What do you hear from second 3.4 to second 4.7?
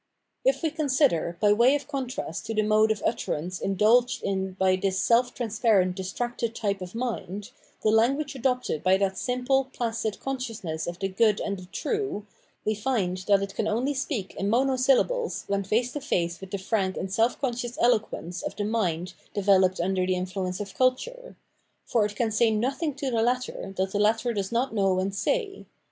indulged in